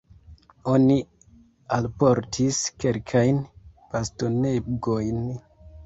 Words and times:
Oni 0.71 0.95
alportis 1.77 2.63
kelkajn 2.81 3.41
bastonegojn. 3.95 5.27